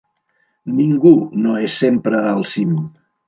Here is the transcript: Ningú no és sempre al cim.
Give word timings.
Ningú 0.77 1.11
no 1.43 1.53
és 1.67 1.77
sempre 1.83 2.25
al 2.33 2.43
cim. 2.55 2.73